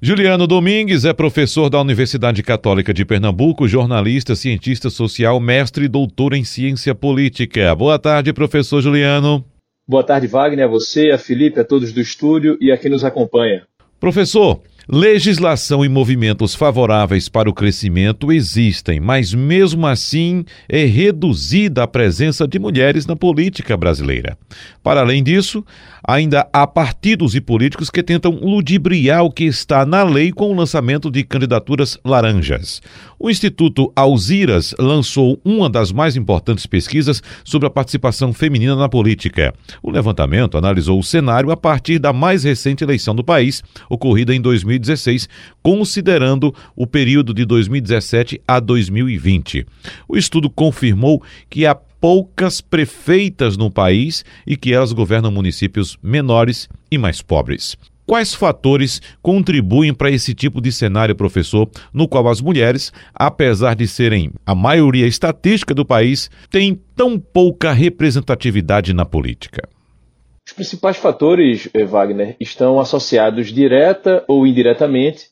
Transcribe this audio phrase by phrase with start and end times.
[0.00, 6.34] Juliano Domingues é professor da Universidade Católica de Pernambuco, jornalista, cientista social, mestre e doutor
[6.34, 7.74] em ciência política.
[7.74, 9.44] Boa tarde, professor Juliano.
[9.88, 13.02] Boa tarde, Wagner, a você, a Felipe, a todos do estúdio e a quem nos
[13.02, 13.66] acompanha.
[13.98, 21.86] Professor, Legislação e movimentos favoráveis para o crescimento existem, mas mesmo assim é reduzida a
[21.86, 24.38] presença de mulheres na política brasileira.
[24.82, 25.62] Para além disso,
[26.02, 30.56] ainda há partidos e políticos que tentam ludibriar o que está na lei com o
[30.56, 32.80] lançamento de candidaturas laranjas.
[33.18, 39.52] O Instituto Alziras lançou uma das mais importantes pesquisas sobre a participação feminina na política.
[39.82, 44.40] O levantamento analisou o cenário a partir da mais recente eleição do país, ocorrida em
[44.78, 45.28] 2016,
[45.62, 49.66] considerando o período de 2017 a 2020.
[50.08, 56.68] O estudo confirmou que há poucas prefeitas no país e que elas governam municípios menores
[56.90, 57.76] e mais pobres.
[58.06, 63.86] Quais fatores contribuem para esse tipo de cenário, professor, no qual as mulheres, apesar de
[63.86, 69.68] serem a maioria estatística do país, têm tão pouca representatividade na política?
[70.48, 75.26] Os principais fatores, eh, Wagner, estão associados direta ou indiretamente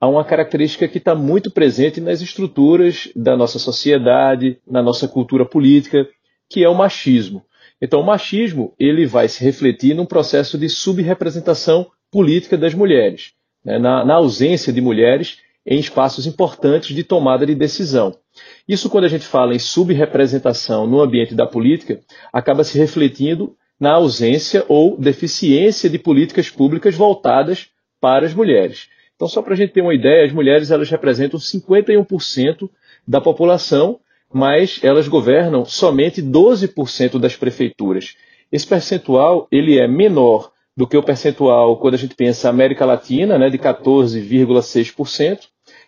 [0.00, 5.44] a uma característica que está muito presente nas estruturas da nossa sociedade, na nossa cultura
[5.44, 6.04] política,
[6.50, 7.44] que é o machismo.
[7.80, 13.78] Então, o machismo ele vai se refletir num processo de subrepresentação política das mulheres, né,
[13.78, 18.18] na, na ausência de mulheres em espaços importantes de tomada de decisão.
[18.66, 22.00] Isso, quando a gente fala em subrepresentação no ambiente da política,
[22.32, 27.68] acaba se refletindo na ausência ou deficiência de políticas públicas voltadas
[28.00, 28.88] para as mulheres.
[29.14, 32.68] Então, só para a gente ter uma ideia, as mulheres elas representam 51%
[33.06, 33.98] da população,
[34.32, 38.16] mas elas governam somente 12% das prefeituras.
[38.52, 43.38] Esse percentual ele é menor do que o percentual quando a gente pensa América Latina,
[43.38, 45.38] né, de 14,6%,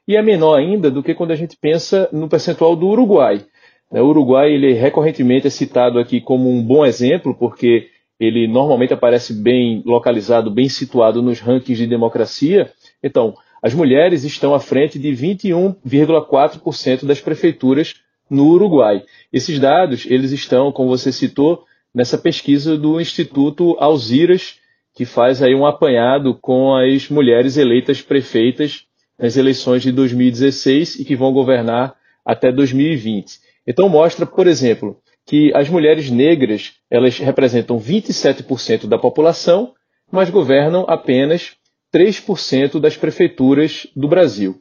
[0.06, 3.44] e é menor ainda do que quando a gente pensa no percentual do Uruguai.
[3.90, 7.88] O Uruguai ele recorrentemente é citado aqui como um bom exemplo, porque
[8.20, 12.70] ele normalmente aparece bem localizado, bem situado nos rankings de democracia.
[13.02, 17.94] Então, as mulheres estão à frente de 21,4% das prefeituras
[18.28, 19.02] no Uruguai.
[19.32, 21.64] Esses dados, eles estão, como você citou,
[21.94, 24.58] nessa pesquisa do Instituto Alziras,
[24.94, 28.84] que faz aí um apanhado com as mulheres eleitas prefeitas
[29.18, 33.38] nas eleições de 2016 e que vão governar até 2020.
[33.68, 34.96] Então mostra, por exemplo,
[35.26, 39.74] que as mulheres negras, elas representam 27% da população,
[40.10, 41.52] mas governam apenas
[41.94, 44.56] 3% das prefeituras do Brasil.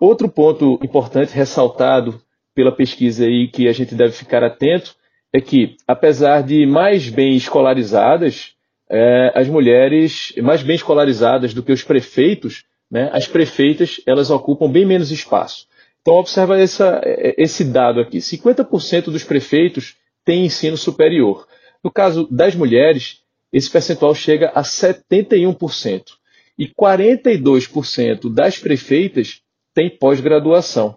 [0.00, 2.20] Outro ponto importante ressaltado
[2.52, 4.96] pela pesquisa aí que a gente deve ficar atento
[5.32, 8.54] é que, apesar de mais bem escolarizadas,
[8.90, 14.68] é, as mulheres mais bem escolarizadas do que os prefeitos, né, as prefeitas elas ocupam
[14.68, 15.69] bem menos espaço.
[16.02, 17.00] Então observa essa,
[17.36, 21.46] esse dado aqui: 50% dos prefeitos têm ensino superior.
[21.82, 23.22] No caso das mulheres,
[23.52, 26.02] esse percentual chega a 71%.
[26.58, 29.40] E 42% das prefeitas
[29.74, 30.96] têm pós-graduação.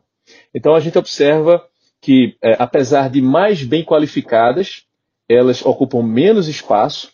[0.53, 1.65] Então a gente observa
[2.01, 4.83] que, é, apesar de mais bem qualificadas,
[5.27, 7.11] elas ocupam menos espaço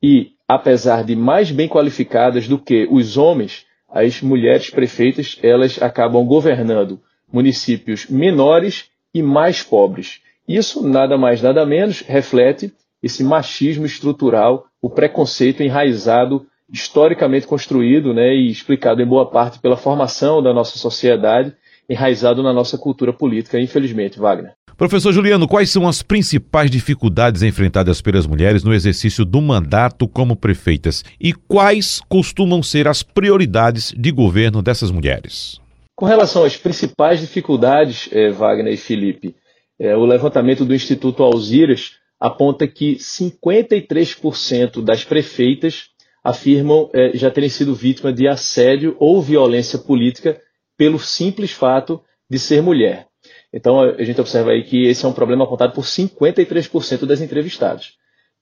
[0.00, 6.24] e, apesar de mais bem qualificadas do que os homens, as mulheres prefeitas elas acabam
[6.24, 7.00] governando
[7.32, 10.20] municípios menores e mais pobres.
[10.46, 12.72] Isso nada mais nada menos reflete
[13.02, 19.76] esse machismo estrutural, o preconceito enraizado, historicamente construído né, e explicado em boa parte pela
[19.76, 21.54] formação da nossa sociedade,
[21.88, 24.52] enraizado na nossa cultura política, infelizmente, Wagner.
[24.76, 30.36] Professor Juliano, quais são as principais dificuldades enfrentadas pelas mulheres no exercício do mandato como
[30.36, 35.60] prefeitas e quais costumam ser as prioridades de governo dessas mulheres?
[35.98, 39.34] Com relação às principais dificuldades, eh, Wagner e Felipe,
[39.80, 45.88] eh, o levantamento do Instituto Alziras aponta que 53% das prefeitas
[46.22, 50.40] afirmam eh, já terem sido vítimas de assédio ou violência política
[50.76, 53.08] pelo simples fato de ser mulher.
[53.52, 57.94] Então a gente observa aí que esse é um problema apontado por 53% das entrevistadas.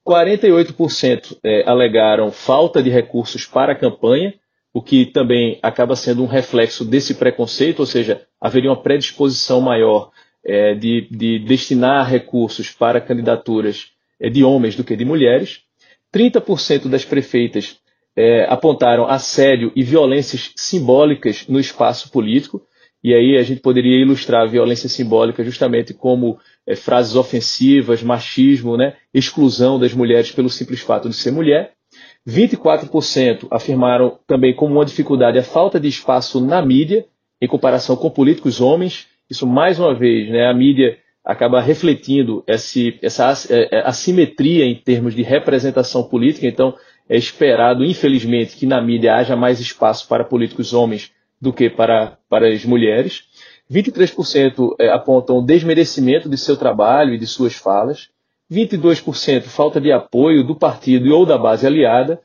[0.07, 4.35] 48% é, alegaram falta de recursos para a campanha,
[4.77, 10.11] o que também acaba sendo um reflexo desse preconceito, ou seja, haveria uma predisposição maior
[10.45, 13.87] é, de, de, destinar recursos para candidaturas
[14.19, 15.61] é, de homens do que de mulheres.
[16.13, 17.79] 30% das prefeitas
[18.15, 22.61] é, apontaram assédio e violências simbólicas no espaço político,
[23.03, 26.37] e aí a gente poderia ilustrar a violência simbólica justamente como
[26.67, 31.73] é, frases ofensivas, machismo, né, exclusão das mulheres pelo simples fato de ser mulher.
[32.27, 37.05] 24% afirmaram também como uma dificuldade a falta de espaço na mídia,
[37.41, 39.07] em comparação com políticos homens.
[39.29, 44.75] Isso, mais uma vez, né, a mídia acaba refletindo esse, essa é, é, assimetria em
[44.75, 46.47] termos de representação política.
[46.47, 46.75] Então,
[47.09, 52.17] é esperado, infelizmente, que na mídia haja mais espaço para políticos homens do que para,
[52.29, 53.23] para as mulheres.
[53.71, 58.09] 23% é, apontam desmerecimento de seu trabalho e de suas falas.
[58.51, 62.19] 22% falta de apoio do partido ou da base aliada,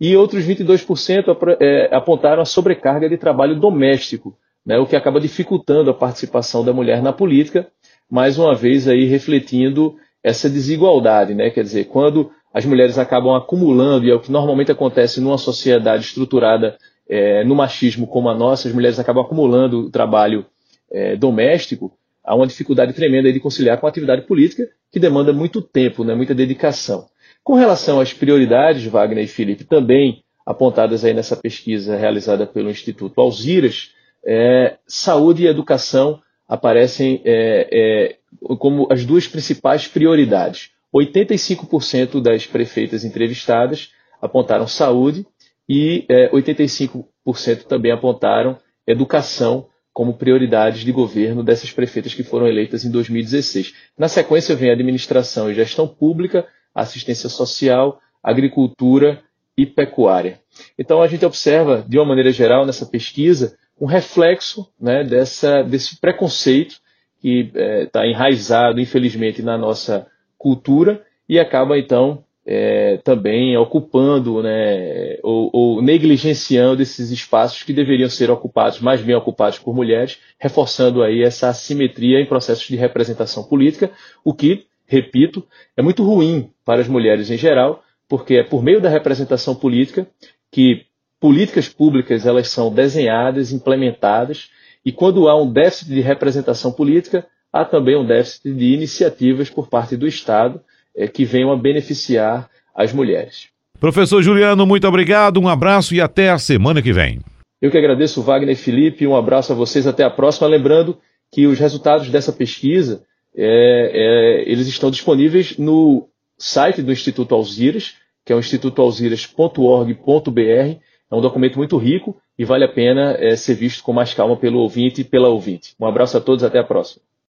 [0.00, 5.90] e outros 22% é, apontaram a sobrecarga de trabalho doméstico, né, o que acaba dificultando
[5.90, 7.68] a participação da mulher na política,
[8.10, 14.06] mais uma vez aí refletindo essa desigualdade, né, quer dizer, quando as mulheres acabam acumulando,
[14.06, 16.76] e é o que normalmente acontece numa sociedade estruturada
[17.08, 20.46] é, no machismo como a nossa, as mulheres acabam acumulando o trabalho
[20.90, 21.92] é, doméstico,
[22.24, 26.14] há uma dificuldade tremenda de conciliar com a atividade política, que demanda muito tempo, né,
[26.14, 27.06] muita dedicação.
[27.42, 33.20] Com relação às prioridades, Wagner e Felipe, também apontadas aí nessa pesquisa realizada pelo Instituto
[33.20, 33.92] Alziras,
[34.24, 38.16] é, saúde e educação aparecem é, é,
[38.56, 40.70] como as duas principais prioridades.
[40.94, 45.24] 85% das prefeitas entrevistadas apontaram saúde
[45.68, 47.04] e 85%
[47.46, 53.74] é, também apontaram educação como prioridades de governo dessas prefeitas que foram eleitas em 2016.
[53.98, 59.22] Na sequência vem administração e gestão pública, assistência social, agricultura
[59.56, 60.40] e pecuária.
[60.78, 65.98] Então a gente observa, de uma maneira geral, nessa pesquisa, um reflexo né, dessa, desse
[65.98, 66.76] preconceito
[67.20, 67.50] que
[67.84, 70.06] está é, enraizado, infelizmente, na nossa
[70.38, 78.10] cultura e acaba então é, também ocupando né, ou, ou, negligenciando esses espaços que deveriam
[78.10, 83.44] ser ocupados, mais bem ocupados por mulheres, reforçando aí essa assimetria em processos de representação
[83.44, 83.92] política,
[84.24, 88.80] o que, repito, é muito ruim para as mulheres em geral, porque é por meio
[88.80, 90.08] da representação política
[90.50, 90.86] que
[91.20, 94.50] políticas públicas elas são desenhadas, implementadas,
[94.84, 99.68] e quando há um déficit de representação política, há também um déficit de iniciativas por
[99.68, 100.60] parte do Estado
[100.96, 103.48] é, que venham a beneficiar as mulheres.
[103.78, 107.20] Professor Juliano, muito obrigado, um abraço e até a semana que vem.
[107.60, 110.48] Eu que agradeço, Wagner e Felipe, um abraço a vocês, até a próxima.
[110.48, 110.98] Lembrando
[111.30, 113.04] que os resultados dessa pesquisa,
[113.36, 116.08] é, é, eles estão disponíveis no
[116.38, 120.40] site do Instituto Alziras, que é o institutoalziras.org.br.
[120.40, 124.36] É um documento muito rico e vale a pena é, ser visto com mais calma
[124.36, 125.74] pelo ouvinte e pela ouvinte.
[125.78, 127.02] Um abraço a todos, até a próxima.